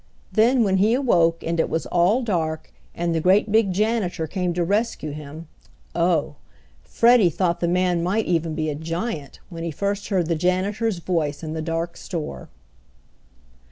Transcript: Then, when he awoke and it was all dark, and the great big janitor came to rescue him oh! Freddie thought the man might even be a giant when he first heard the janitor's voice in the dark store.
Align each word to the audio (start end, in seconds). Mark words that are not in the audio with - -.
Then, 0.31 0.63
when 0.63 0.77
he 0.77 0.95
awoke 0.95 1.43
and 1.43 1.59
it 1.59 1.69
was 1.69 1.85
all 1.85 2.23
dark, 2.23 2.73
and 2.95 3.13
the 3.13 3.21
great 3.21 3.51
big 3.51 3.71
janitor 3.71 4.25
came 4.25 4.51
to 4.55 4.63
rescue 4.63 5.11
him 5.11 5.47
oh! 5.93 6.37
Freddie 6.81 7.29
thought 7.29 7.59
the 7.59 7.67
man 7.67 8.01
might 8.01 8.25
even 8.25 8.55
be 8.55 8.71
a 8.71 8.73
giant 8.73 9.39
when 9.49 9.61
he 9.63 9.69
first 9.69 10.07
heard 10.09 10.25
the 10.25 10.33
janitor's 10.33 10.97
voice 10.97 11.43
in 11.43 11.53
the 11.53 11.61
dark 11.61 11.97
store. 11.97 12.49